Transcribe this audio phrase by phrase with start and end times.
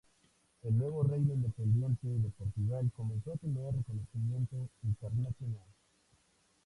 [0.63, 5.67] El nuevo reino independiente de Portugal comenzó a tener reconocimiento internacional.